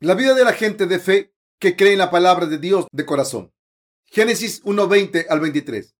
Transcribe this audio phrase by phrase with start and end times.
[0.00, 3.04] La vida de la gente de fe que cree en la palabra de Dios de
[3.04, 3.52] corazón.
[4.06, 5.96] Génesis 1:20 al 23.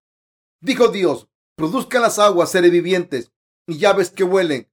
[0.61, 1.27] Dijo Dios,
[1.57, 3.33] produzcan las aguas seres vivientes
[3.67, 4.71] y llaves que vuelen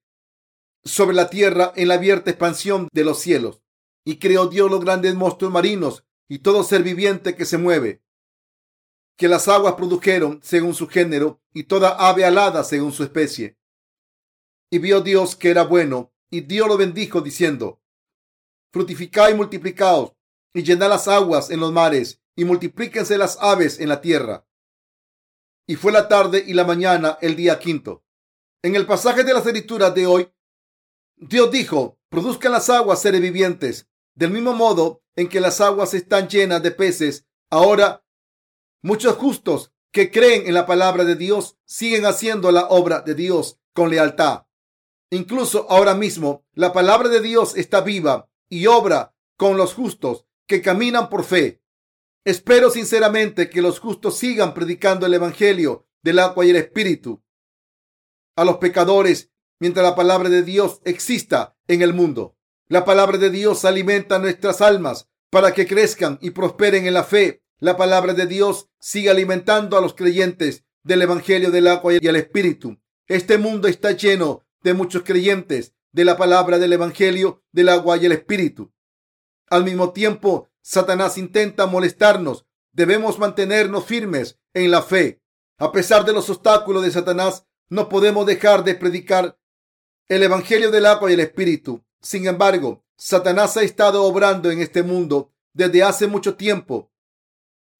[0.84, 3.64] sobre la tierra en la abierta expansión de los cielos.
[4.06, 8.04] Y creó Dios los grandes monstruos marinos y todo ser viviente que se mueve,
[9.18, 13.58] que las aguas produjeron según su género y toda ave alada según su especie.
[14.70, 17.82] Y vio Dios que era bueno, y Dios lo bendijo diciendo,
[18.76, 20.12] fructificad y multiplicaos,
[20.54, 24.46] y llenad las aguas en los mares, y multiplíquense las aves en la tierra.
[25.66, 28.04] Y fue la tarde y la mañana el día quinto.
[28.62, 30.30] En el pasaje de las escrituras de hoy,
[31.16, 36.28] Dios dijo, produzcan las aguas seres vivientes, del mismo modo en que las aguas están
[36.28, 38.04] llenas de peces, ahora
[38.82, 43.58] muchos justos que creen en la palabra de Dios siguen haciendo la obra de Dios
[43.72, 44.48] con lealtad.
[45.12, 50.62] Incluso ahora mismo la palabra de Dios está viva y obra con los justos que
[50.62, 51.62] caminan por fe.
[52.24, 57.22] Espero sinceramente que los justos sigan predicando el Evangelio del agua y el Espíritu
[58.38, 62.38] a los pecadores mientras la palabra de Dios exista en el mundo.
[62.68, 67.44] La palabra de Dios alimenta nuestras almas para que crezcan y prosperen en la fe.
[67.60, 72.16] La palabra de Dios sigue alimentando a los creyentes del Evangelio del agua y el
[72.16, 72.80] Espíritu.
[73.08, 78.06] Este mundo está lleno de muchos creyentes de la palabra del Evangelio del agua y
[78.06, 78.74] el Espíritu.
[79.50, 82.46] Al mismo tiempo, Satanás intenta molestarnos.
[82.74, 85.22] Debemos mantenernos firmes en la fe.
[85.58, 89.40] A pesar de los obstáculos de Satanás, no podemos dejar de predicar
[90.10, 91.82] el Evangelio del agua y el Espíritu.
[92.02, 96.92] Sin embargo, Satanás ha estado obrando en este mundo desde hace mucho tiempo.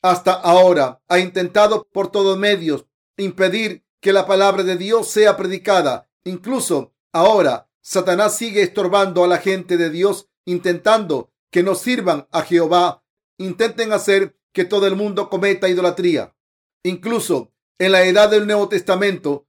[0.02, 2.86] Hasta ahora ha intentado por todos medios
[3.18, 6.10] impedir que la palabra de Dios sea predicada.
[6.24, 12.42] Incluso ahora, Satanás sigue estorbando a la gente de Dios, intentando que no sirvan a
[12.42, 13.06] Jehová.
[13.38, 16.36] Intenten hacer que todo el mundo cometa idolatría.
[16.82, 19.48] Incluso en la edad del Nuevo Testamento,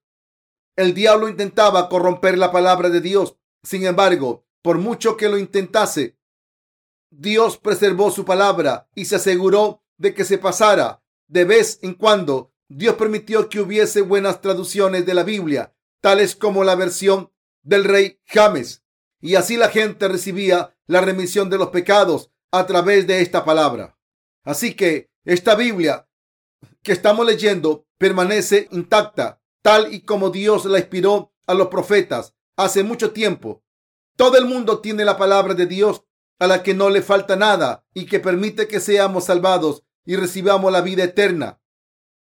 [0.76, 3.38] el diablo intentaba corromper la palabra de Dios.
[3.62, 6.18] Sin embargo, por mucho que lo intentase.
[7.10, 11.02] Dios preservó su palabra y se aseguró de que se pasara.
[11.26, 16.64] De vez en cuando, Dios permitió que hubiese buenas traducciones de la Biblia, tales como
[16.64, 17.32] la versión
[17.66, 18.84] del rey James.
[19.20, 23.98] Y así la gente recibía la remisión de los pecados a través de esta palabra.
[24.44, 26.08] Así que esta Biblia
[26.82, 32.84] que estamos leyendo permanece intacta, tal y como Dios la inspiró a los profetas hace
[32.84, 33.64] mucho tiempo.
[34.16, 36.04] Todo el mundo tiene la palabra de Dios
[36.38, 40.70] a la que no le falta nada y que permite que seamos salvados y recibamos
[40.70, 41.60] la vida eterna.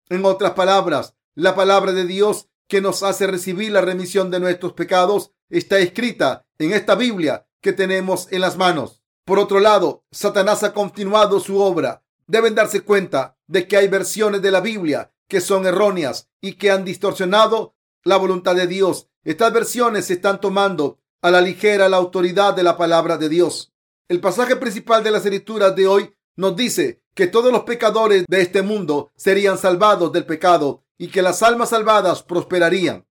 [0.09, 4.73] En otras palabras, la palabra de Dios que nos hace recibir la remisión de nuestros
[4.73, 9.03] pecados está escrita en esta Biblia que tenemos en las manos.
[9.25, 12.03] Por otro lado, Satanás ha continuado su obra.
[12.27, 16.71] Deben darse cuenta de que hay versiones de la Biblia que son erróneas y que
[16.71, 19.09] han distorsionado la voluntad de Dios.
[19.25, 23.73] Estas versiones están tomando a la ligera la autoridad de la palabra de Dios.
[24.09, 28.43] El pasaje principal de las escrituras de hoy nos dice que todos los pecadores de
[28.43, 33.06] este mundo serían salvados del pecado y que las almas salvadas prosperarían.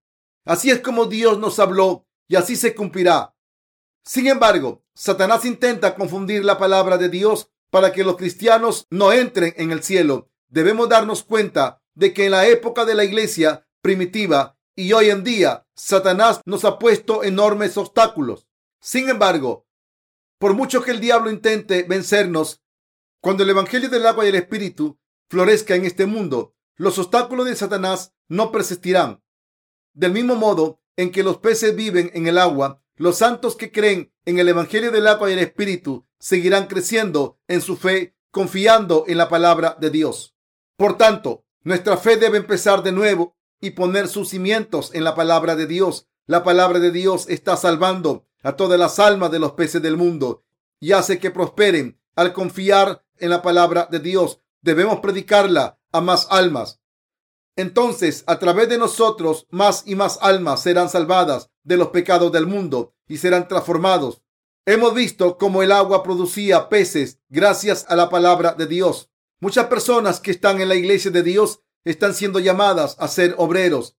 [0.45, 3.35] Así es como Dios nos habló y así se cumplirá.
[4.03, 9.53] Sin embargo, Satanás intenta confundir la palabra de Dios para que los cristianos no entren
[9.57, 10.29] en el cielo.
[10.47, 15.23] Debemos darnos cuenta de que en la época de la iglesia primitiva y hoy en
[15.23, 18.47] día, Satanás nos ha puesto enormes obstáculos.
[18.79, 19.67] Sin embargo,
[20.39, 22.61] por mucho que el diablo intente vencernos,
[23.21, 24.99] cuando el Evangelio del agua y el Espíritu
[25.29, 29.21] florezca en este mundo, los obstáculos de Satanás no persistirán.
[29.93, 34.13] Del mismo modo en que los peces viven en el agua, los santos que creen
[34.25, 39.17] en el Evangelio del agua y el Espíritu seguirán creciendo en su fe, confiando en
[39.17, 40.35] la palabra de Dios.
[40.77, 45.55] Por tanto, nuestra fe debe empezar de nuevo y poner sus cimientos en la palabra
[45.55, 46.07] de Dios.
[46.25, 50.43] La palabra de Dios está salvando a todas las almas de los peces del mundo
[50.79, 51.99] y hace que prosperen.
[52.15, 56.81] Al confiar en la palabra de Dios, debemos predicarla a más almas.
[57.55, 62.47] Entonces, a través de nosotros, más y más almas serán salvadas de los pecados del
[62.47, 64.21] mundo y serán transformados.
[64.65, 69.09] Hemos visto cómo el agua producía peces gracias a la palabra de Dios.
[69.39, 73.97] Muchas personas que están en la iglesia de Dios están siendo llamadas a ser obreros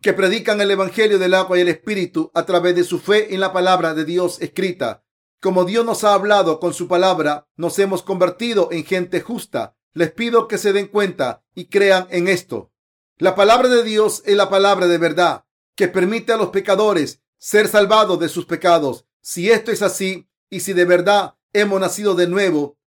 [0.00, 3.40] que predican el Evangelio del agua y el Espíritu a través de su fe en
[3.40, 5.04] la palabra de Dios escrita.
[5.40, 9.76] Como Dios nos ha hablado con su palabra, nos hemos convertido en gente justa.
[9.94, 12.72] Les pido que se den cuenta y crean en esto.
[13.18, 15.44] La palabra de Dios es la palabra de verdad
[15.76, 19.06] que permite a los pecadores ser salvados de sus pecados.
[19.20, 22.78] Si esto es así y si de verdad hemos nacido de nuevo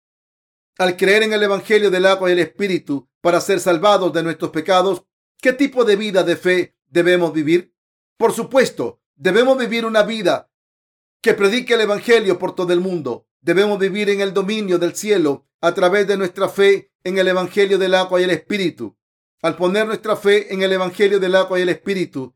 [0.78, 4.50] al creer en el Evangelio del agua y el Espíritu para ser salvados de nuestros
[4.50, 5.04] pecados,
[5.40, 7.74] ¿qué tipo de vida de fe debemos vivir?
[8.16, 10.50] Por supuesto, debemos vivir una vida
[11.20, 13.26] que predique el Evangelio por todo el mundo.
[13.40, 17.78] Debemos vivir en el dominio del cielo a través de nuestra fe en el Evangelio
[17.78, 18.96] del agua y el Espíritu.
[19.42, 22.34] Al poner nuestra fe en el Evangelio del agua y el Espíritu,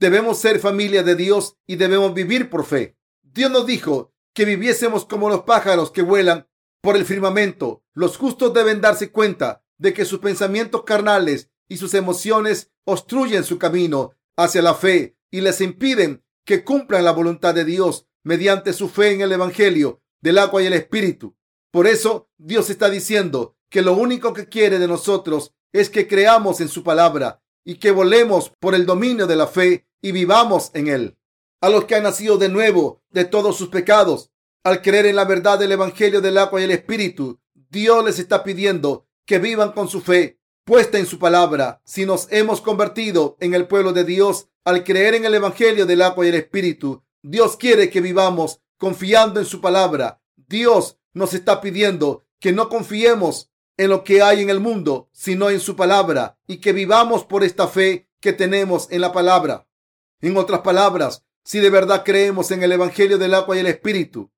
[0.00, 2.96] debemos ser familia de Dios y debemos vivir por fe.
[3.22, 6.48] Dios nos dijo que viviésemos como los pájaros que vuelan
[6.80, 7.84] por el firmamento.
[7.94, 13.58] Los justos deben darse cuenta de que sus pensamientos carnales y sus emociones obstruyen su
[13.58, 18.88] camino hacia la fe y les impiden que cumplan la voluntad de Dios mediante su
[18.88, 21.36] fe en el Evangelio del agua y el Espíritu.
[21.70, 26.60] Por eso Dios está diciendo que lo único que quiere de nosotros es que creamos
[26.60, 30.88] en su palabra y que volemos por el dominio de la fe y vivamos en
[30.88, 31.18] él.
[31.60, 34.30] A los que han nacido de nuevo de todos sus pecados,
[34.64, 38.44] al creer en la verdad del Evangelio del agua y el Espíritu, Dios les está
[38.44, 40.38] pidiendo que vivan con su fe
[40.68, 41.80] puesta en su palabra.
[41.84, 46.02] Si nos hemos convertido en el pueblo de Dios al creer en el Evangelio del
[46.02, 50.20] agua y el Espíritu, Dios quiere que vivamos confiando en su palabra.
[50.36, 55.48] Dios nos está pidiendo que no confiemos en lo que hay en el mundo, sino
[55.48, 59.68] en su palabra, y que vivamos por esta fe que tenemos en la palabra.
[60.20, 64.32] En otras palabras, si de verdad creemos en el Evangelio del agua y el Espíritu,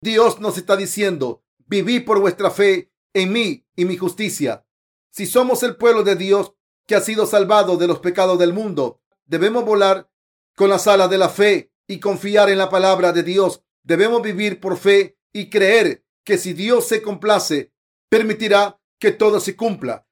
[0.00, 4.64] Dios nos está diciendo, viví por vuestra fe en mí y mi justicia.
[5.10, 6.54] Si somos el pueblo de Dios
[6.86, 10.10] que ha sido salvado de los pecados del mundo, debemos volar
[10.56, 13.62] con las alas de la fe y confiar en la palabra de Dios.
[13.82, 17.72] Debemos vivir por fe y creer que si Dios se complace,
[18.08, 20.06] permitirá que todo se cumpla.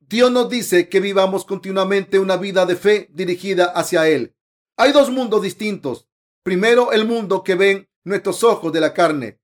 [0.00, 4.34] Dios nos dice que vivamos continuamente una vida de fe dirigida hacia Él.
[4.76, 6.08] Hay dos mundos distintos.
[6.42, 9.40] Primero, el mundo que ven nuestros ojos de la carne,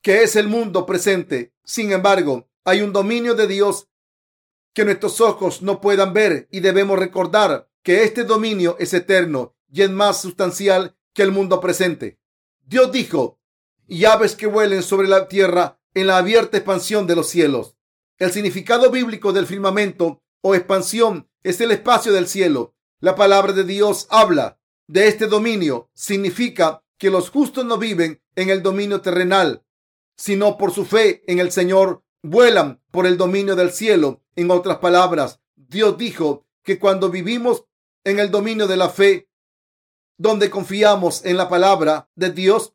[0.00, 1.54] que es el mundo presente.
[1.64, 3.88] Sin embargo, hay un dominio de Dios
[4.72, 9.82] que nuestros ojos no puedan ver y debemos recordar que este dominio es eterno y
[9.82, 12.18] es más sustancial que el mundo presente.
[12.62, 13.38] Dios dijo,
[13.86, 17.76] y aves que vuelen sobre la tierra en la abierta expansión de los cielos.
[18.18, 22.74] El significado bíblico del firmamento o expansión es el espacio del cielo.
[23.00, 25.90] La palabra de Dios habla de este dominio.
[25.94, 29.64] Significa que los justos no viven en el dominio terrenal,
[30.16, 34.22] sino por su fe en el Señor vuelan por el dominio del cielo.
[34.36, 37.64] En otras palabras, Dios dijo que cuando vivimos
[38.04, 39.28] en el dominio de la fe,
[40.16, 42.74] donde confiamos en la palabra de Dios,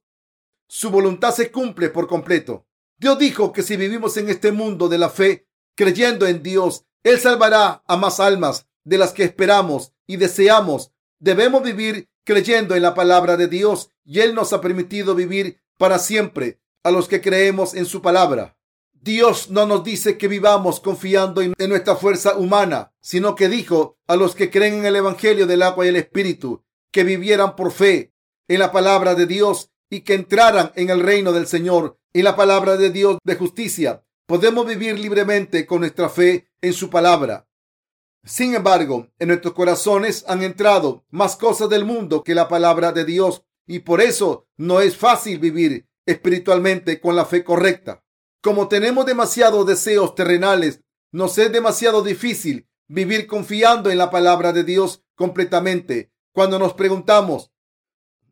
[0.68, 2.67] su voluntad se cumple por completo.
[3.00, 7.20] Dios dijo que si vivimos en este mundo de la fe, creyendo en Dios, Él
[7.20, 10.92] salvará a más almas de las que esperamos y deseamos.
[11.20, 16.00] Debemos vivir creyendo en la palabra de Dios y Él nos ha permitido vivir para
[16.00, 18.58] siempre a los que creemos en su palabra.
[18.94, 24.16] Dios no nos dice que vivamos confiando en nuestra fuerza humana, sino que dijo a
[24.16, 28.14] los que creen en el Evangelio del agua y el Espíritu que vivieran por fe
[28.48, 32.36] en la palabra de Dios y que entraran en el reino del Señor y la
[32.36, 34.04] palabra de Dios de justicia.
[34.26, 37.48] Podemos vivir libremente con nuestra fe en su palabra.
[38.26, 43.06] Sin embargo, en nuestros corazones han entrado más cosas del mundo que la palabra de
[43.06, 48.04] Dios y por eso no es fácil vivir espiritualmente con la fe correcta.
[48.42, 54.64] Como tenemos demasiados deseos terrenales, nos es demasiado difícil vivir confiando en la palabra de
[54.64, 56.12] Dios completamente.
[56.34, 57.52] Cuando nos preguntamos,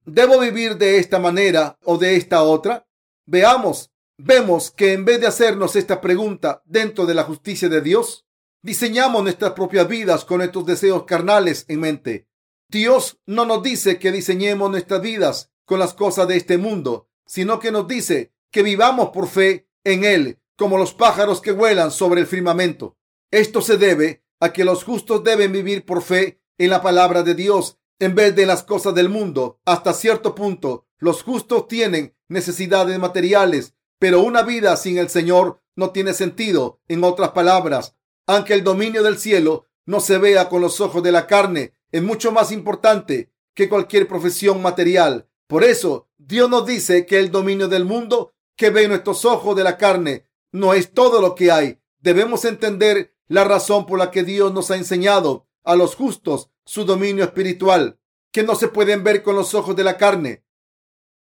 [0.05, 2.87] ¿Debo vivir de esta manera o de esta otra?
[3.25, 8.23] Veamos, vemos que en vez de hacernos esta pregunta dentro de la justicia de Dios,
[8.61, 12.27] diseñamos nuestras propias vidas con estos deseos carnales en mente.
[12.69, 17.59] Dios no nos dice que diseñemos nuestras vidas con las cosas de este mundo, sino
[17.59, 22.21] que nos dice que vivamos por fe en Él, como los pájaros que vuelan sobre
[22.21, 22.95] el firmamento.
[23.31, 27.33] Esto se debe a que los justos deben vivir por fe en la palabra de
[27.33, 29.59] Dios en vez de las cosas del mundo.
[29.65, 35.91] Hasta cierto punto, los justos tienen necesidades materiales, pero una vida sin el Señor no
[35.91, 36.79] tiene sentido.
[36.87, 37.95] En otras palabras,
[38.27, 42.01] aunque el dominio del cielo no se vea con los ojos de la carne, es
[42.01, 45.27] mucho más importante que cualquier profesión material.
[45.47, 49.63] Por eso, Dios nos dice que el dominio del mundo que ve nuestros ojos de
[49.63, 51.79] la carne no es todo lo que hay.
[51.99, 56.85] Debemos entender la razón por la que Dios nos ha enseñado a los justos su
[56.85, 57.99] dominio espiritual,
[58.31, 60.43] que no se pueden ver con los ojos de la carne.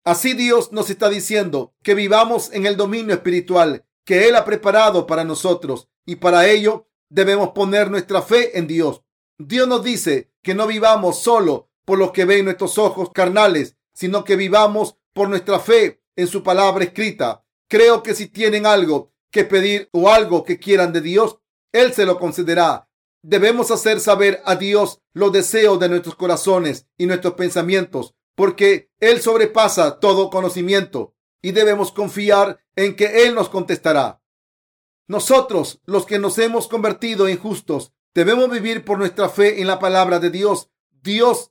[0.05, 5.07] Así Dios nos está diciendo que vivamos en el dominio espiritual que Él ha preparado
[5.07, 9.03] para nosotros y para ello debemos poner nuestra fe en Dios.
[9.39, 14.25] Dios nos dice que no vivamos solo por lo que ven nuestros ojos carnales, sino
[14.25, 17.45] que vivamos por nuestra fe en su palabra escrita.
[17.69, 21.39] Creo que si tienen algo que pedir o algo que quieran de Dios,
[21.73, 22.89] Él se lo concederá.
[23.27, 29.23] Debemos hacer saber a Dios los deseos de nuestros corazones y nuestros pensamientos, porque Él
[29.23, 34.21] sobrepasa todo conocimiento y debemos confiar en que Él nos contestará.
[35.07, 39.79] Nosotros, los que nos hemos convertido en justos, debemos vivir por nuestra fe en la
[39.79, 40.69] palabra de Dios.
[40.91, 41.51] Dios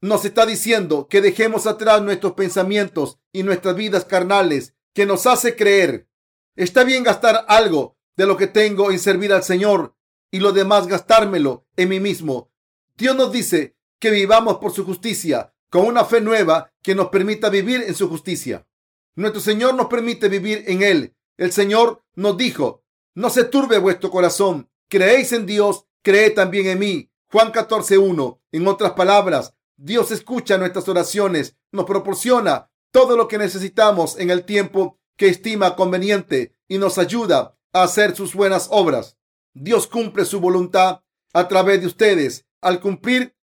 [0.00, 5.56] nos está diciendo que dejemos atrás nuestros pensamientos y nuestras vidas carnales que nos hace
[5.56, 6.08] creer.
[6.56, 9.94] Está bien gastar algo de lo que tengo en servir al Señor
[10.30, 12.50] y lo demás gastármelo en mí mismo.
[12.96, 17.48] Dios nos dice que vivamos por su justicia con una fe nueva que nos permita
[17.48, 18.66] vivir en su justicia.
[19.14, 21.14] Nuestro Señor nos permite vivir en Él.
[21.36, 22.84] El Señor nos dijo,
[23.14, 24.68] no se turbe vuestro corazón.
[24.88, 27.10] Creéis en Dios, creed también en mí.
[27.30, 28.40] Juan 14.1.
[28.52, 34.44] En otras palabras, Dios escucha nuestras oraciones, nos proporciona todo lo que necesitamos en el
[34.44, 39.16] tiempo que estima conveniente y nos ayuda a hacer sus buenas obras.
[39.54, 41.02] Dios cumple su voluntad
[41.32, 43.36] a través de ustedes al cumplir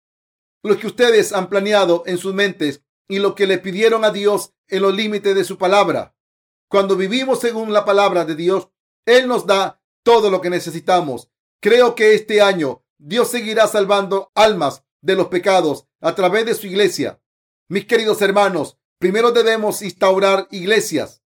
[0.62, 4.54] lo que ustedes han planeado en sus mentes y lo que le pidieron a Dios
[4.68, 6.16] en los límites de su palabra.
[6.68, 8.68] Cuando vivimos según la palabra de Dios,
[9.06, 11.30] Él nos da todo lo que necesitamos.
[11.60, 16.66] Creo que este año Dios seguirá salvando almas de los pecados a través de su
[16.66, 17.20] iglesia.
[17.68, 21.22] Mis queridos hermanos, primero debemos instaurar iglesias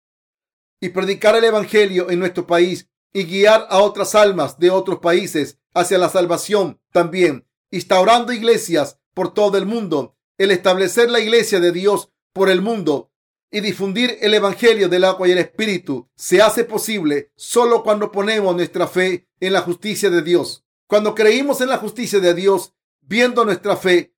[0.80, 5.58] y predicar el Evangelio en nuestro país y guiar a otras almas de otros países
[5.74, 11.72] hacia la salvación también, instaurando iglesias por todo el mundo, el establecer la iglesia de
[11.72, 13.10] Dios por el mundo
[13.50, 18.54] y difundir el Evangelio del agua y el Espíritu se hace posible solo cuando ponemos
[18.54, 20.64] nuestra fe en la justicia de Dios.
[20.86, 24.14] Cuando creímos en la justicia de Dios, viendo nuestra fe,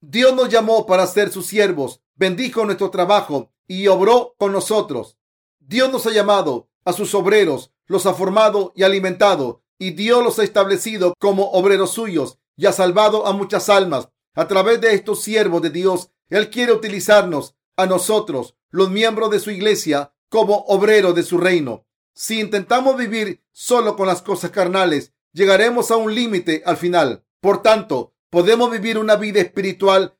[0.00, 5.16] Dios nos llamó para ser sus siervos, bendijo nuestro trabajo y obró con nosotros.
[5.60, 10.38] Dios nos ha llamado a sus obreros, los ha formado y alimentado, y Dios los
[10.38, 14.08] ha establecido como obreros suyos y ha salvado a muchas almas.
[14.34, 19.40] A través de estos siervos de Dios, Él quiere utilizarnos a nosotros, los miembros de
[19.40, 21.86] su iglesia, como obreros de su reino.
[22.14, 27.24] Si intentamos vivir solo con las cosas carnales, llegaremos a un límite al final.
[27.40, 30.16] Por tanto, podemos vivir una vida espiritual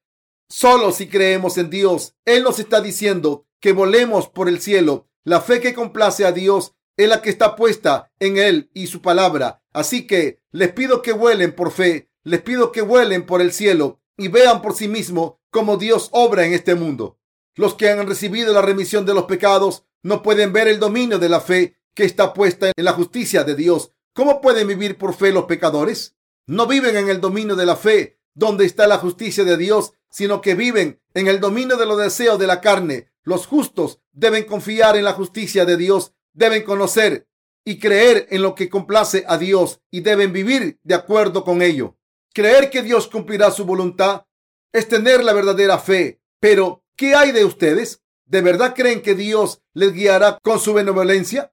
[0.49, 2.15] solo si creemos en Dios.
[2.25, 5.09] Él nos está diciendo que volemos por el cielo.
[5.25, 9.03] La fe que complace a Dios es la que está puesta en Él y su
[9.03, 9.63] palabra.
[9.73, 14.01] Así que les pido que vuelen por fe, les pido que vuelen por el cielo
[14.17, 17.19] y vean por sí mismos cómo Dios obra en este mundo.
[17.55, 21.29] Los que han recibido la remisión de los pecados no pueden ver el dominio de
[21.29, 23.93] la fe que está puesta en la justicia de Dios.
[24.15, 26.17] ¿Cómo pueden vivir por fe los pecadores?
[26.47, 30.41] No viven en el dominio de la fe, donde está la justicia de Dios, sino
[30.41, 33.09] que viven en el dominio de los deseos de la carne.
[33.23, 37.27] Los justos deben confiar en la justicia de Dios deben conocer
[37.65, 41.97] y creer en lo que complace a Dios y deben vivir de acuerdo con ello.
[42.35, 44.27] Creer que Dios cumplirá su voluntad
[44.73, 46.21] es tener la verdadera fe.
[46.41, 48.03] Pero, ¿qué hay de ustedes?
[48.25, 51.53] ¿De verdad creen que Dios les guiará con su benevolencia?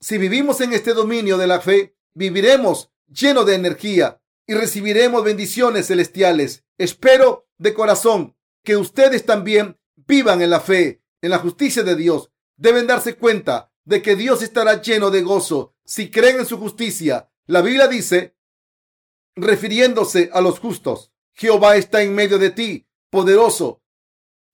[0.00, 5.86] Si vivimos en este dominio de la fe, viviremos lleno de energía y recibiremos bendiciones
[5.86, 6.64] celestiales.
[6.76, 12.30] Espero de corazón que ustedes también vivan en la fe, en la justicia de Dios.
[12.56, 17.30] Deben darse cuenta de que Dios estará lleno de gozo si creen en su justicia.
[17.46, 18.36] La Biblia dice,
[19.36, 23.82] refiriéndose a los justos, Jehová está en medio de ti, poderoso.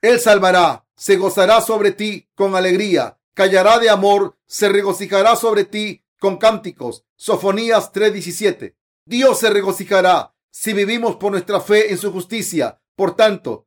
[0.03, 6.05] Él salvará, se gozará sobre ti con alegría, callará de amor, se regocijará sobre ti
[6.21, 7.05] con cánticos.
[7.17, 8.77] Sofonías 3:17.
[9.07, 12.83] Dios se regocijará si vivimos por nuestra fe en su justicia.
[12.95, 13.67] Por tanto,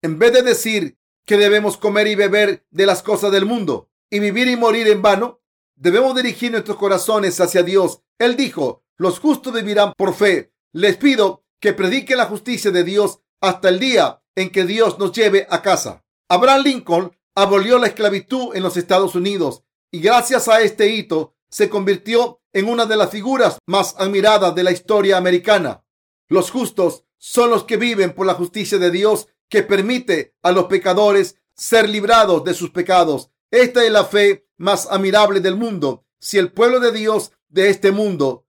[0.00, 4.18] en vez de decir que debemos comer y beber de las cosas del mundo, y
[4.18, 5.40] vivir y morir en vano?
[5.76, 8.00] Debemos dirigir nuestros corazones hacia Dios.
[8.18, 10.52] Él dijo, los justos vivirán por fe.
[10.72, 15.12] Les pido que prediquen la justicia de Dios hasta el día en que Dios nos
[15.12, 16.04] lleve a casa.
[16.28, 21.68] Abraham Lincoln abolió la esclavitud en los Estados Unidos y gracias a este hito se
[21.68, 25.84] convirtió en una de las figuras más admiradas de la historia americana.
[26.28, 30.64] Los justos son los que viven por la justicia de Dios que permite a los
[30.64, 33.30] pecadores ser librados de sus pecados
[33.62, 36.04] esta es la fe más admirable del mundo.
[36.18, 38.48] Si el pueblo de Dios de este mundo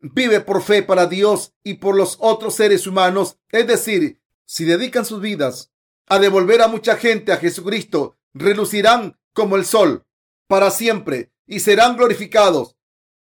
[0.00, 5.04] vive por fe para Dios y por los otros seres humanos, es decir, si dedican
[5.04, 5.70] sus vidas
[6.06, 10.06] a devolver a mucha gente a Jesucristo, relucirán como el sol
[10.46, 12.76] para siempre y serán glorificados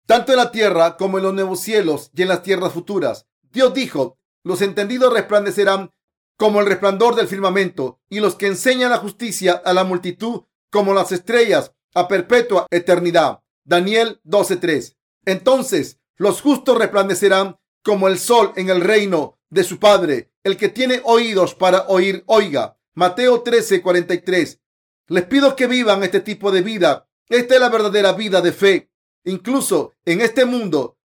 [0.05, 3.27] tanto en la tierra como en los nuevos cielos y en las tierras futuras.
[3.51, 5.91] Dios dijo, los entendidos resplandecerán
[6.37, 10.93] como el resplandor del firmamento y los que enseñan la justicia a la multitud como
[10.93, 13.41] las estrellas a perpetua eternidad.
[13.63, 14.97] Daniel 12:3.
[15.25, 20.31] Entonces los justos resplandecerán como el sol en el reino de su Padre.
[20.43, 22.77] El que tiene oídos para oír, oiga.
[22.95, 24.59] Mateo 13:43.
[25.07, 27.07] Les pido que vivan este tipo de vida.
[27.29, 28.91] Esta es la verdadera vida de fe.
[29.23, 30.97] Incluso en este mundo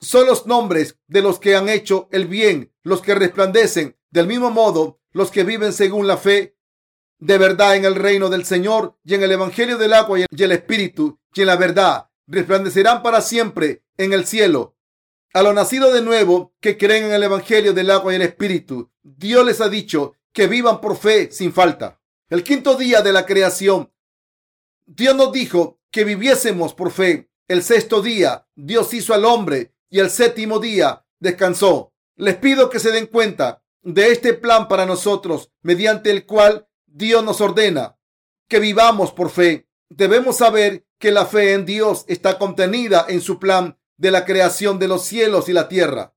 [0.00, 3.96] son los nombres de los que han hecho el bien, los que resplandecen.
[4.10, 6.53] Del mismo modo, los que viven según la fe
[7.24, 10.52] de verdad en el reino del Señor y en el Evangelio del agua y el
[10.52, 14.76] Espíritu y en la verdad resplandecerán para siempre en el cielo.
[15.32, 18.90] A los nacidos de nuevo que creen en el Evangelio del agua y el Espíritu,
[19.02, 21.98] Dios les ha dicho que vivan por fe sin falta.
[22.28, 23.90] El quinto día de la creación,
[24.84, 27.30] Dios nos dijo que viviésemos por fe.
[27.48, 31.94] El sexto día, Dios hizo al hombre y el séptimo día descansó.
[32.16, 37.24] Les pido que se den cuenta de este plan para nosotros, mediante el cual Dios
[37.24, 37.98] nos ordena
[38.48, 39.68] que vivamos por fe.
[39.88, 44.78] Debemos saber que la fe en Dios está contenida en su plan de la creación
[44.78, 46.14] de los cielos y la tierra.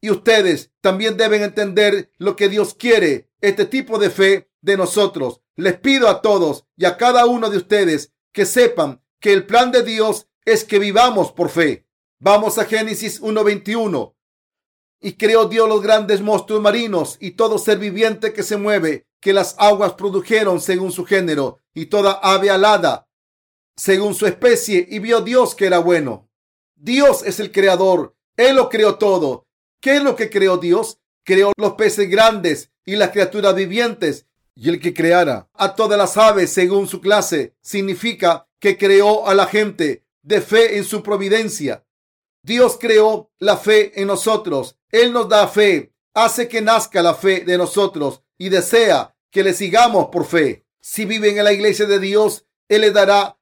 [0.00, 5.40] Y ustedes también deben entender lo que Dios quiere, este tipo de fe de nosotros.
[5.54, 9.70] Les pido a todos y a cada uno de ustedes que sepan que el plan
[9.70, 11.86] de Dios es que vivamos por fe.
[12.18, 14.16] Vamos a Génesis 1.21.
[15.00, 19.32] Y creó Dios los grandes monstruos marinos y todo ser viviente que se mueve, que
[19.32, 23.08] las aguas produjeron según su género, y toda ave alada
[23.76, 26.30] según su especie, y vio Dios que era bueno.
[26.76, 29.48] Dios es el creador, Él lo creó todo.
[29.80, 31.00] ¿Qué es lo que creó Dios?
[31.24, 36.16] Creó los peces grandes y las criaturas vivientes, y el que creara a todas las
[36.16, 41.84] aves según su clase, significa que creó a la gente de fe en su providencia.
[42.44, 44.78] Dios creó la fe en nosotros.
[44.88, 49.52] Él nos da fe, hace que nazca la fe de nosotros y desea que le
[49.52, 50.64] sigamos por fe.
[50.80, 53.38] Si viven en la iglesia de Dios, Él le dará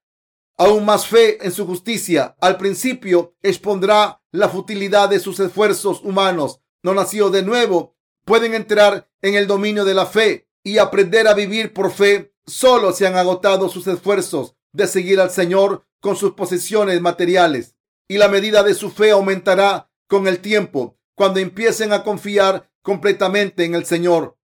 [0.56, 2.34] aún más fe en su justicia.
[2.40, 6.58] Al principio expondrá la futilidad de sus esfuerzos humanos.
[6.82, 7.94] No nació de nuevo.
[8.24, 12.34] Pueden entrar en el dominio de la fe y aprender a vivir por fe.
[12.44, 17.76] Solo se han agotado sus esfuerzos de seguir al Señor con sus posesiones materiales
[18.08, 23.64] y la medida de su fe aumentará con el tiempo cuando empiecen a confiar completamente
[23.64, 24.36] en el Señor.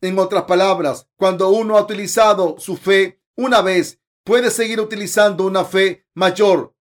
[0.00, 5.64] En otras palabras, cuando uno ha utilizado su fe una vez, puede seguir utilizando una
[5.64, 6.74] fe mayor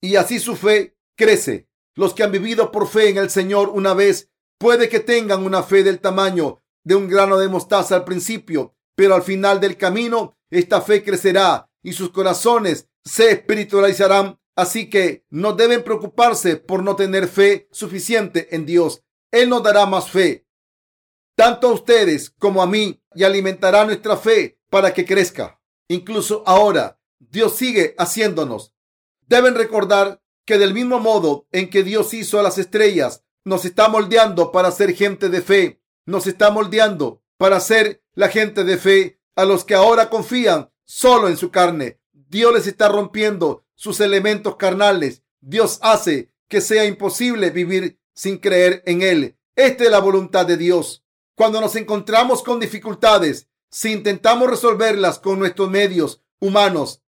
[0.00, 1.68] y así su fe crece.
[1.94, 5.62] Los que han vivido por fe en el Señor una vez, puede que tengan una
[5.62, 10.36] fe del tamaño de un grano de mostaza al principio, pero al final del camino
[10.50, 16.94] esta fe crecerá y sus corazones se espiritualizarán Así que no deben preocuparse por no
[16.96, 19.02] tener fe suficiente en Dios.
[19.30, 20.41] Él nos dará más fe,
[21.34, 25.60] tanto a ustedes como a mí, y alimentará nuestra fe para que crezca.
[25.88, 28.74] Incluso ahora, Dios sigue haciéndonos.
[29.26, 33.88] Deben recordar que del mismo modo en que Dios hizo a las estrellas, nos está
[33.88, 35.82] moldeando para ser gente de fe.
[36.06, 41.28] Nos está moldeando para ser la gente de fe a los que ahora confían solo
[41.28, 42.00] en su carne.
[42.12, 45.22] Dios les está rompiendo sus elementos carnales.
[45.40, 49.36] Dios hace que sea imposible vivir sin creer en Él.
[49.56, 51.01] Esta es la voluntad de Dios.
[51.42, 57.02] Cuando nos encontramos con dificultades, si intentamos resolverlas con nuestros medios humanos,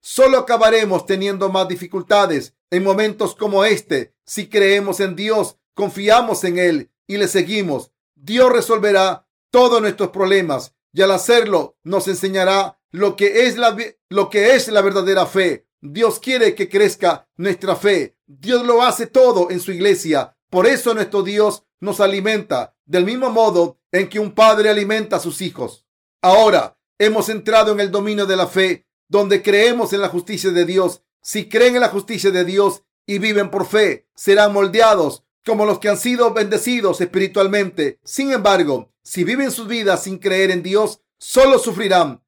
[0.00, 4.14] solo acabaremos teniendo más dificultades en momentos como este.
[4.24, 10.74] Si creemos en Dios, confiamos en Él y le seguimos, Dios resolverá todos nuestros problemas
[10.94, 13.76] y al hacerlo nos enseñará lo que es la,
[14.08, 15.66] lo que es la verdadera fe.
[15.82, 18.16] Dios quiere que crezca nuestra fe.
[18.24, 20.38] Dios lo hace todo en su iglesia.
[20.48, 25.20] Por eso nuestro Dios nos alimenta del mismo modo en que un padre alimenta a
[25.20, 25.86] sus hijos.
[26.22, 30.64] Ahora hemos entrado en el dominio de la fe, donde creemos en la justicia de
[30.64, 31.02] Dios.
[31.20, 35.78] Si creen en la justicia de Dios y viven por fe, serán moldeados como los
[35.78, 38.00] que han sido bendecidos espiritualmente.
[38.02, 42.24] Sin embargo, si viven sus vidas sin creer en Dios, solo sufrirán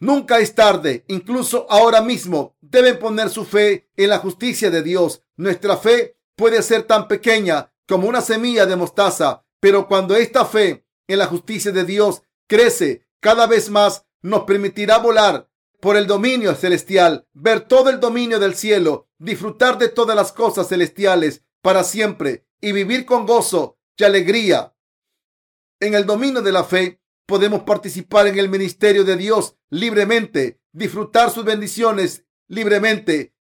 [0.00, 5.22] Nunca es tarde, incluso ahora mismo deben poner su fe en la justicia de Dios.
[5.36, 10.86] Nuestra fe puede ser tan pequeña como una semilla de mostaza, pero cuando esta fe
[11.08, 16.54] en la justicia de Dios crece cada vez más, nos permitirá volar por el dominio
[16.54, 22.46] celestial, ver todo el dominio del cielo, disfrutar de todas las cosas celestiales para siempre
[22.60, 24.74] y vivir con gozo y alegría.
[25.80, 31.30] En el dominio de la fe podemos participar en el ministerio de Dios libremente, disfrutar
[31.30, 33.34] sus bendiciones libremente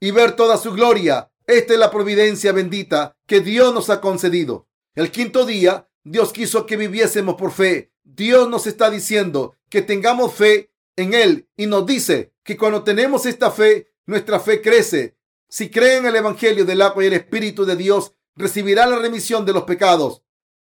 [0.00, 1.30] y ver toda su gloria.
[1.46, 4.68] Esta es la providencia bendita que Dios nos ha concedido.
[4.94, 7.92] El quinto día, Dios quiso que viviésemos por fe.
[8.02, 13.26] Dios nos está diciendo que tengamos fe en Él y nos dice, que cuando tenemos
[13.26, 15.16] esta fe, nuestra fe crece.
[15.48, 19.46] Si creen en el Evangelio del agua y el Espíritu de Dios, recibirá la remisión
[19.46, 20.22] de los pecados.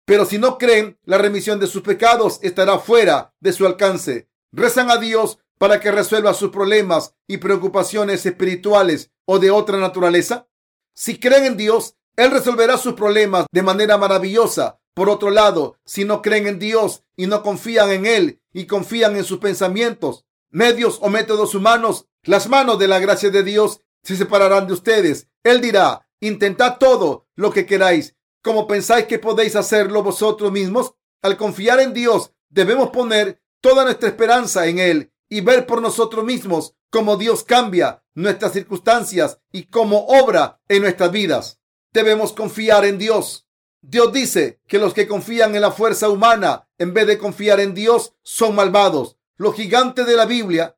[0.05, 4.29] Pero si no creen, la remisión de sus pecados estará fuera de su alcance.
[4.51, 10.47] Rezan a Dios para que resuelva sus problemas y preocupaciones espirituales o de otra naturaleza.
[10.95, 14.79] Si creen en Dios, Él resolverá sus problemas de manera maravillosa.
[14.93, 19.15] Por otro lado, si no creen en Dios y no confían en Él y confían
[19.15, 24.15] en sus pensamientos, medios o métodos humanos, las manos de la gracia de Dios se
[24.15, 25.27] separarán de ustedes.
[25.43, 30.93] Él dirá, intentad todo lo que queráis, como pensáis que podéis hacerlo vosotros mismos.
[31.23, 36.23] Al confiar en Dios, debemos poner toda nuestra esperanza en Él y ver por nosotros
[36.23, 41.59] mismos cómo Dios cambia nuestras circunstancias y cómo obra en nuestras vidas.
[41.91, 43.47] Debemos confiar en Dios.
[43.81, 47.73] Dios dice que los que confían en la fuerza humana en vez de confiar en
[47.73, 49.17] Dios son malvados.
[49.35, 50.77] Los gigantes de la Biblia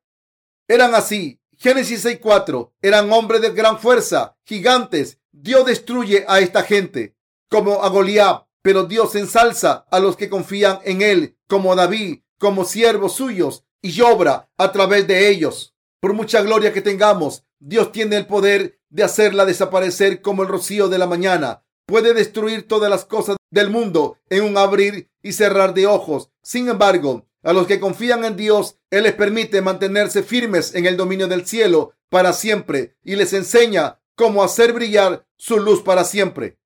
[0.69, 1.41] eran así.
[1.57, 5.19] Génesis 6.4 eran hombres de gran fuerza, gigantes.
[5.33, 7.17] Dios destruye a esta gente
[7.49, 12.63] como a Goliat, pero Dios ensalza a los que confían en él, como David, como
[12.63, 15.75] siervos suyos, y obra a través de ellos.
[15.99, 20.87] Por mucha gloria que tengamos, Dios tiene el poder de hacerla desaparecer como el rocío
[20.87, 21.63] de la mañana.
[21.85, 26.31] Puede destruir todas las cosas del mundo en un abrir y cerrar de ojos.
[26.41, 30.97] Sin embargo, a los que confían en Dios, Él les permite mantenerse firmes en el
[30.97, 36.57] dominio del cielo para siempre y les enseña cómo hacer brillar su luz para siempre.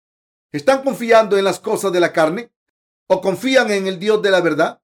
[0.53, 2.49] ¿Están confiando en las cosas de la carne
[3.08, 4.82] o confían en el Dios de la verdad?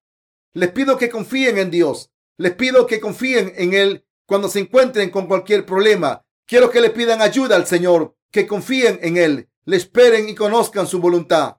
[0.52, 2.12] Les pido que confíen en Dios.
[2.38, 6.26] Les pido que confíen en Él cuando se encuentren con cualquier problema.
[6.46, 10.88] Quiero que le pidan ayuda al Señor, que confíen en Él, le esperen y conozcan
[10.88, 11.58] su voluntad.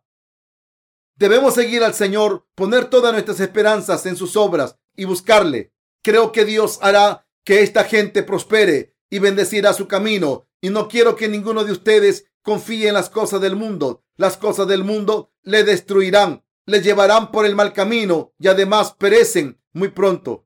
[1.17, 5.73] Debemos seguir al Señor, poner todas nuestras esperanzas en sus obras y buscarle.
[6.03, 10.47] Creo que Dios hará que esta gente prospere y bendecirá su camino.
[10.61, 14.05] Y no quiero que ninguno de ustedes confíe en las cosas del mundo.
[14.17, 19.61] Las cosas del mundo le destruirán, le llevarán por el mal camino y además perecen
[19.73, 20.46] muy pronto.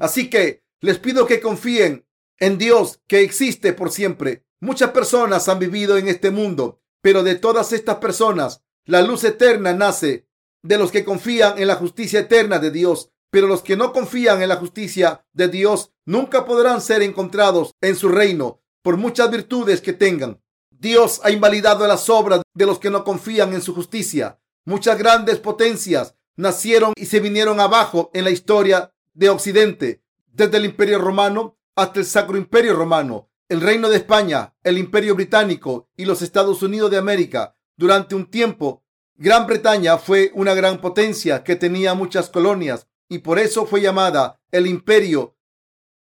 [0.00, 2.06] Así que les pido que confíen
[2.38, 4.44] en Dios que existe por siempre.
[4.60, 9.74] Muchas personas han vivido en este mundo, pero de todas estas personas, la luz eterna
[9.74, 10.26] nace
[10.62, 13.10] de los que confían en la justicia eterna de Dios.
[13.30, 17.94] Pero los que no confían en la justicia de Dios nunca podrán ser encontrados en
[17.94, 20.42] su reino por muchas virtudes que tengan.
[20.70, 24.40] Dios ha invalidado las obras de los que no confían en su justicia.
[24.64, 30.64] Muchas grandes potencias nacieron y se vinieron abajo en la historia de Occidente, desde el
[30.64, 36.04] Imperio Romano hasta el Sacro Imperio Romano, el Reino de España, el Imperio Británico y
[36.04, 37.56] los Estados Unidos de América.
[37.76, 38.84] Durante un tiempo,
[39.22, 44.40] Gran Bretaña fue una gran potencia que tenía muchas colonias y por eso fue llamada
[44.50, 45.36] el imperio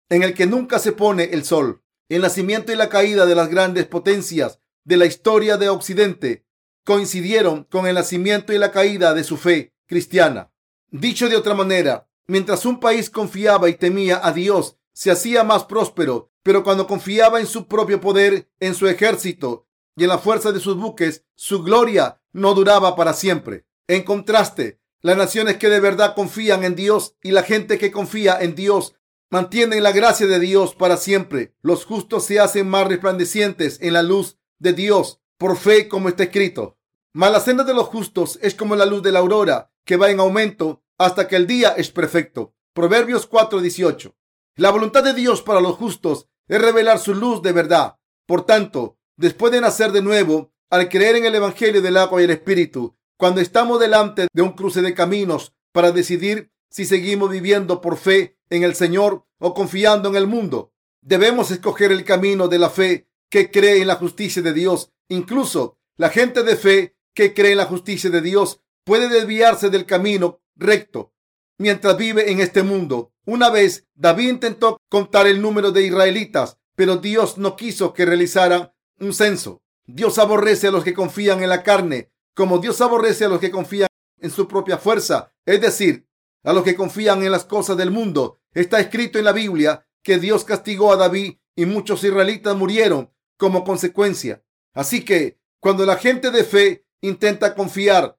[0.10, 1.82] en el que nunca se pone el sol.
[2.10, 6.46] El nacimiento y la caída de las grandes potencias de la historia de Occidente
[6.84, 10.52] coincidieron con el nacimiento y la caída de su fe cristiana.
[10.92, 15.66] Dicho de otra manera, mientras un país confiaba y temía a Dios, se hacía más
[15.66, 20.52] próspero, pero cuando confiaba en su propio poder, en su ejército y en la fuerza
[20.52, 23.66] de sus buques, su gloria no duraba para siempre.
[23.88, 28.38] En contraste, las naciones que de verdad confían en Dios y la gente que confía
[28.42, 28.96] en Dios
[29.30, 31.56] mantienen la gracia de Dios para siempre.
[31.62, 36.24] Los justos se hacen más resplandecientes en la luz de Dios por fe, como está
[36.24, 36.78] escrito.
[37.14, 40.10] Mas la senda de los justos es como la luz de la aurora, que va
[40.10, 42.54] en aumento hasta que el día es perfecto.
[42.74, 44.16] Proverbios 4:18.
[44.56, 47.98] La voluntad de Dios para los justos es revelar su luz de verdad.
[48.26, 52.26] Por tanto, después de nacer de nuevo, al creer en el Evangelio del agua y
[52.26, 57.82] el Espíritu, cuando estamos delante de un cruce de caminos para decidir si seguimos viviendo
[57.82, 62.60] por fe en el Señor o confiando en el mundo, debemos escoger el camino de
[62.60, 64.92] la fe que cree en la justicia de Dios.
[65.10, 69.86] Incluso la gente de fe que cree en la justicia de Dios puede desviarse del
[69.86, 71.14] camino recto
[71.58, 73.14] mientras vive en este mundo.
[73.26, 78.72] Una vez David intentó contar el número de israelitas, pero Dios no quiso que realizaran
[79.00, 79.62] un censo.
[79.86, 83.52] Dios aborrece a los que confían en la carne, como Dios aborrece a los que
[83.52, 83.88] confían
[84.20, 86.08] en su propia fuerza, es decir,
[86.44, 88.40] a los que confían en las cosas del mundo.
[88.54, 93.64] Está escrito en la Biblia que Dios castigó a David y muchos israelitas murieron como
[93.64, 94.44] consecuencia.
[94.74, 98.18] Así que cuando la gente de fe intenta confiar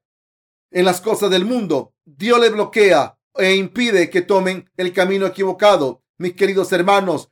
[0.71, 6.03] en las cosas del mundo, Dios le bloquea e impide que tomen el camino equivocado.
[6.17, 7.31] Mis queridos hermanos,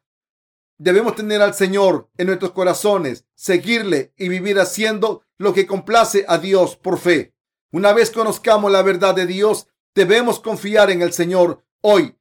[0.77, 6.37] debemos tener al Señor en nuestros corazones, seguirle y vivir haciendo lo que complace a
[6.37, 7.33] Dios por fe.
[7.71, 12.15] Una vez conozcamos la verdad de Dios, debemos confiar en el Señor hoy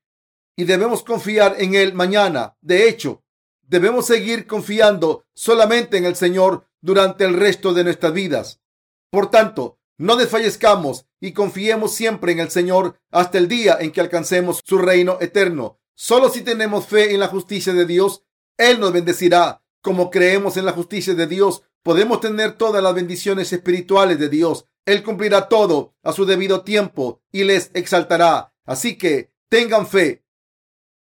[0.57, 2.57] y debemos confiar en Él mañana.
[2.63, 3.23] De hecho,
[3.63, 8.63] debemos seguir confiando solamente en el Señor durante el resto de nuestras vidas.
[9.11, 14.01] Por tanto, no desfallezcamos y confiemos siempre en el Señor hasta el día en que
[14.01, 15.81] alcancemos su reino eterno.
[15.95, 18.25] Solo si tenemos fe en la justicia de Dios,
[18.59, 19.63] Él nos bendecirá.
[19.81, 24.67] Como creemos en la justicia de Dios, podemos tener todas las bendiciones espirituales de Dios.
[24.85, 28.53] Él cumplirá todo a su debido tiempo y les exaltará.
[28.65, 30.25] Así que tengan fe,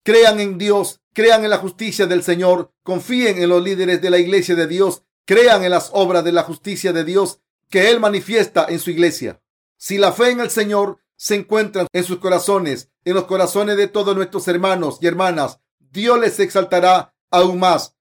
[0.03, 4.19] crean en Dios, crean en la justicia del Señor, confíen en los líderes de la
[4.19, 8.65] iglesia de Dios, crean en las obras de la justicia de Dios que Él manifiesta
[8.69, 9.41] en su iglesia.
[9.77, 13.87] Si la fe en el Señor se encuentra en sus corazones, en los corazones de
[13.87, 17.95] todos nuestros hermanos y hermanas, Dios les exaltará aún más.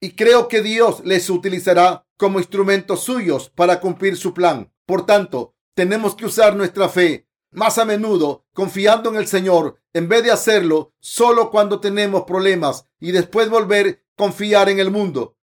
[0.00, 4.72] Y creo que Dios les utilizará como instrumentos suyos para cumplir su plan.
[4.86, 10.08] Por tanto, tenemos que usar nuestra fe más a menudo confiando en el Señor en
[10.08, 15.36] vez de hacerlo solo cuando tenemos problemas y después volver a confiar en el mundo.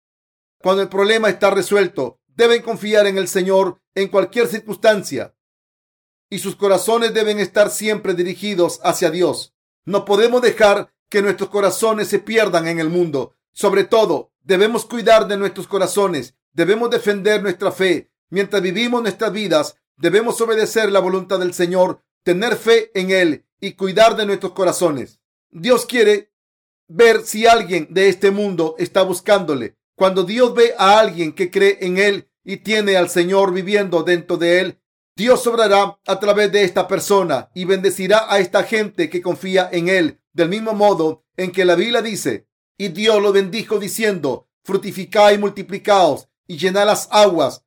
[0.61, 5.35] Cuando el problema está resuelto, deben confiar en el Señor en cualquier circunstancia
[6.31, 9.57] y sus corazones deben estar siempre dirigidos hacia Dios.
[9.85, 13.35] No podemos dejar que nuestros corazones se pierdan en el mundo.
[13.53, 18.13] Sobre todo, debemos cuidar de nuestros corazones, debemos defender nuestra fe.
[18.31, 23.73] Mientras vivimos nuestras vidas, debemos obedecer la voluntad del Señor, tener fe en Él y
[23.73, 25.19] cuidar de nuestros corazones.
[25.51, 26.31] Dios quiere
[26.87, 29.77] ver si alguien de este mundo está buscándole.
[29.97, 34.39] Cuando Dios ve a alguien que cree en Él y tiene al Señor viviendo dentro
[34.39, 34.81] de Él,
[35.15, 39.91] Dios obrará a través de esta persona y bendecirá a esta gente que confía en
[39.91, 45.33] Él, del mismo modo en que la Biblia dice, y Dios lo bendijo diciendo, fructificad
[45.33, 47.67] y multiplicaos y llenad las aguas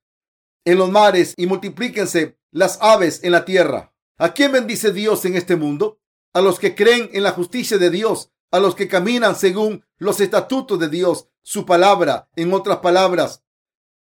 [0.65, 3.93] en los mares y multiplíquense las aves en la tierra.
[4.17, 5.99] ¿A quién bendice Dios en este mundo?
[6.33, 10.19] A los que creen en la justicia de Dios, a los que caminan según los
[10.21, 13.43] estatutos de Dios, su palabra, en otras palabras.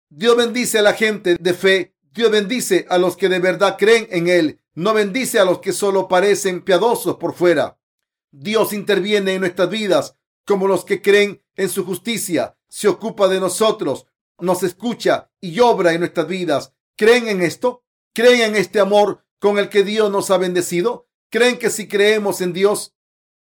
[0.09, 4.07] Dios bendice a la gente de fe Dios bendice a los que de verdad creen
[4.09, 7.79] en Él, no bendice a los que solo parecen piadosos por fuera.
[8.31, 13.39] Dios interviene en nuestras vidas como los que creen en su justicia, se ocupa de
[13.39, 14.07] nosotros,
[14.39, 16.73] nos escucha y obra en nuestras vidas.
[16.95, 17.83] ¿Creen en esto?
[18.13, 21.07] ¿Creen en este amor con el que Dios nos ha bendecido?
[21.29, 22.95] ¿Creen que si creemos en Dios,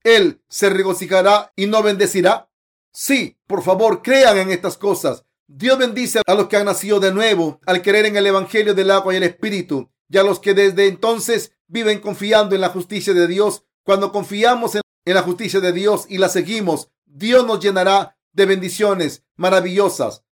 [0.04, 2.48] Él se regocijará y no bendecirá?
[2.92, 5.24] Sí, por favor, crean en estas cosas.
[5.46, 8.90] Dios bendice a los que han nacido de nuevo al creer en el Evangelio del
[8.90, 13.14] agua y el Espíritu y a los que desde entonces viven confiando en la justicia
[13.14, 13.64] de Dios.
[13.82, 19.24] Cuando confiamos en, la justicia de Dios y la seguimos, Dios nos llenará de bendiciones
[19.36, 20.24] maravillosas.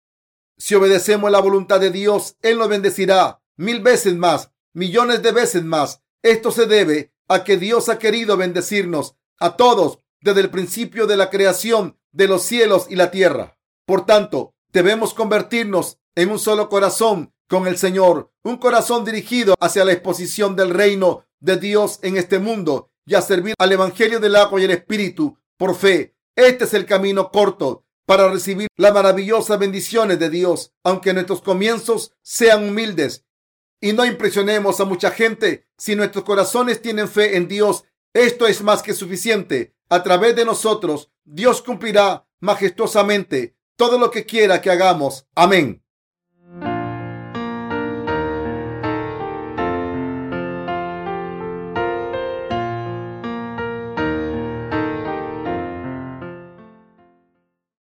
[0.57, 5.63] Si obedecemos la voluntad de Dios, Él nos bendecirá mil veces más, millones de veces
[5.63, 6.01] más.
[6.21, 11.17] Esto se debe a que Dios ha querido bendecirnos a todos desde el principio de
[11.17, 13.57] la creación de los cielos y la tierra.
[13.85, 19.83] Por tanto, Debemos convertirnos en un solo corazón con el Señor, un corazón dirigido hacia
[19.83, 24.35] la exposición del reino de Dios en este mundo y a servir al Evangelio del
[24.35, 26.15] agua y el Espíritu por fe.
[26.35, 32.13] Este es el camino corto para recibir las maravillosas bendiciones de Dios, aunque nuestros comienzos
[32.21, 33.25] sean humildes
[33.81, 35.67] y no impresionemos a mucha gente.
[35.77, 39.75] Si nuestros corazones tienen fe en Dios, esto es más que suficiente.
[39.89, 45.25] A través de nosotros, Dios cumplirá majestuosamente todo lo que quiera que hagamos.
[45.35, 45.81] Amén.